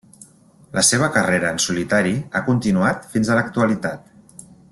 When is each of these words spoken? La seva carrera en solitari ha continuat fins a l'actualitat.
La 0.77 0.83
seva 0.87 1.09
carrera 1.17 1.51
en 1.55 1.61
solitari 1.65 2.15
ha 2.33 2.41
continuat 2.49 3.07
fins 3.13 3.31
a 3.31 3.39
l'actualitat. 3.41 4.13